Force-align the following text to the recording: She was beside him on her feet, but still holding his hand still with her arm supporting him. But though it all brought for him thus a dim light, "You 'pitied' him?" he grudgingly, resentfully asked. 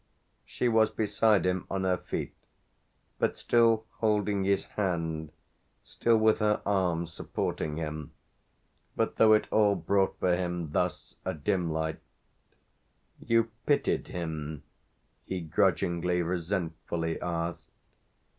She 0.47 0.67
was 0.67 0.89
beside 0.89 1.45
him 1.45 1.67
on 1.69 1.83
her 1.83 1.97
feet, 1.97 2.33
but 3.19 3.37
still 3.37 3.85
holding 3.97 4.45
his 4.45 4.63
hand 4.63 5.31
still 5.83 6.17
with 6.17 6.39
her 6.39 6.59
arm 6.65 7.05
supporting 7.05 7.77
him. 7.77 8.11
But 8.95 9.17
though 9.17 9.33
it 9.33 9.47
all 9.51 9.75
brought 9.75 10.17
for 10.19 10.35
him 10.35 10.71
thus 10.71 11.17
a 11.23 11.35
dim 11.35 11.69
light, 11.69 11.99
"You 13.19 13.51
'pitied' 13.67 14.07
him?" 14.07 14.63
he 15.23 15.39
grudgingly, 15.39 16.23
resentfully 16.23 17.21
asked. 17.21 17.69